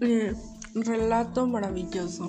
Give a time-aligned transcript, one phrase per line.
[0.00, 0.34] Eh,
[0.74, 2.26] relato maravilloso.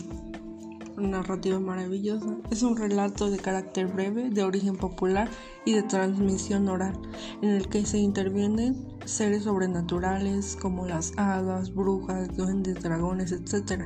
[0.97, 2.35] Narrativa maravillosa.
[2.51, 5.29] Es un relato de carácter breve, de origen popular
[5.63, 6.99] y de transmisión oral,
[7.41, 13.83] en el que se intervienen seres sobrenaturales como las hadas, brujas, duendes, dragones, etc.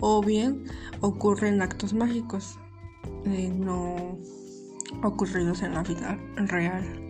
[0.00, 0.64] O bien
[1.00, 2.58] ocurren actos mágicos
[3.26, 4.18] eh, no
[5.04, 7.09] ocurridos en la vida real.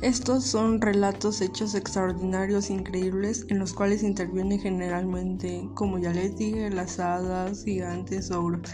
[0.00, 6.68] Estos son relatos hechos extraordinarios, increíbles, en los cuales intervienen generalmente, como ya les dije,
[6.70, 8.70] las hadas, gigantes, ogros.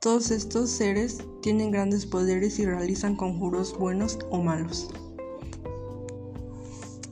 [0.00, 4.88] Todos estos seres tienen grandes poderes y realizan conjuros buenos o malos.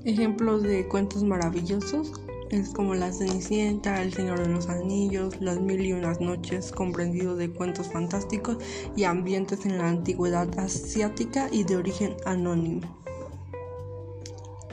[0.05, 2.13] Ejemplos de cuentos maravillosos
[2.51, 7.37] es como La Cenicienta, El Señor de los Anillos, Las Mil y Unas Noches, comprendido
[7.37, 8.57] de cuentos fantásticos
[8.97, 13.00] y ambientes en la antigüedad asiática y de origen anónimo.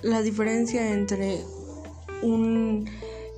[0.08, 1.44] La diferencia entre
[2.24, 2.86] un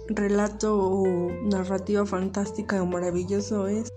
[0.07, 3.91] relato o narrativa fantástica o maravilloso es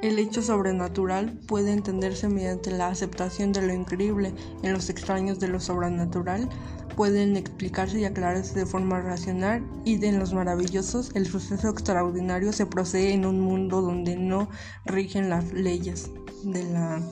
[0.00, 5.48] el hecho sobrenatural puede entenderse mediante la aceptación de lo increíble en los extraños de
[5.48, 6.48] lo sobrenatural
[6.96, 12.64] pueden explicarse y aclararse de forma racional y en los maravillosos el suceso extraordinario se
[12.64, 14.48] procede en un mundo donde no
[14.86, 16.10] rigen las leyes
[16.44, 17.02] de la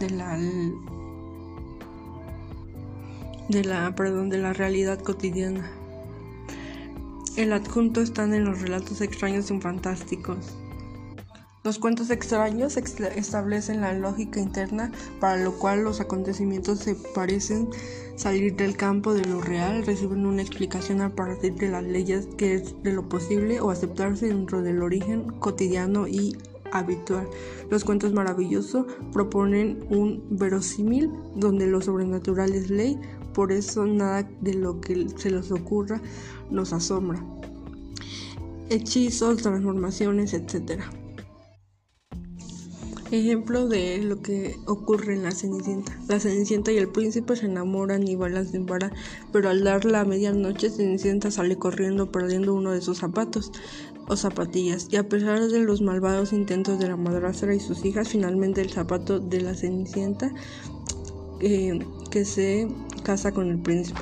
[0.00, 0.36] de la
[3.48, 5.70] de la, perdón, de la realidad cotidiana.
[7.36, 10.56] El adjunto están en los relatos extraños y fantásticos.
[11.64, 17.68] Los cuentos extraños establecen la lógica interna para lo cual los acontecimientos se parecen
[18.16, 22.54] salir del campo de lo real, reciben una explicación a partir de las leyes que
[22.54, 26.36] es de lo posible o aceptarse dentro del origen cotidiano y
[26.72, 27.28] habitual.
[27.70, 32.98] Los cuentos maravillosos proponen un verosímil donde lo sobrenatural es ley,
[33.38, 36.02] por eso nada de lo que se les ocurra
[36.50, 37.24] nos asombra.
[38.68, 40.82] Hechizos, transformaciones, etc.
[43.12, 45.96] Ejemplo de lo que ocurre en la Cenicienta.
[46.08, 48.92] La Cenicienta y el príncipe se enamoran y bailan sin parar,
[49.32, 53.52] pero al dar la medianoche Cenicienta sale corriendo perdiendo uno de sus zapatos
[54.08, 58.08] o zapatillas, y a pesar de los malvados intentos de la madrastra y sus hijas,
[58.08, 60.32] finalmente el zapato de la Cenicienta
[61.40, 61.78] eh,
[62.10, 62.68] que se
[63.02, 64.00] casa con el príncipe.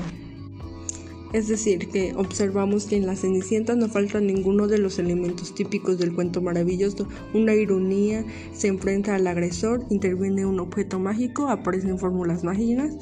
[1.32, 5.98] Es decir, que observamos que en la Cenicienta no falta ninguno de los elementos típicos
[5.98, 7.08] del cuento maravilloso.
[7.34, 8.24] Una ironía
[8.54, 12.96] se enfrenta al agresor, interviene un objeto mágico, aparecen fórmulas mágicas,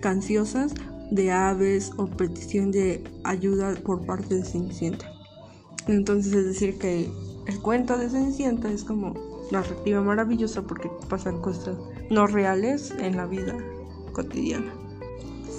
[0.00, 0.74] canciosas
[1.10, 5.10] de aves o petición de ayuda por parte de Cenicienta.
[5.86, 7.08] Entonces es decir que
[7.46, 9.14] el cuento de Cenicienta es como
[9.50, 11.78] narrativa maravillosa porque pasan cosas
[12.10, 13.56] no reales en la vida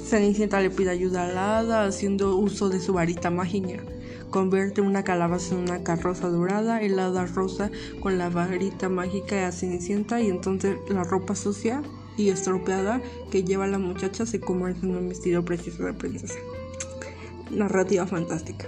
[0.06, 3.84] Cenicienta le pide ayuda a la hada haciendo uso de su varita mágica.
[4.32, 7.72] Convierte una calabaza en una carroza dorada, el hada rosa
[8.02, 11.84] con la varita mágica a Cenicienta y entonces la ropa sucia
[12.18, 16.40] y estropeada que lleva la muchacha se convierte en un vestido precioso de princesa.
[17.52, 18.68] Narrativa fantástica.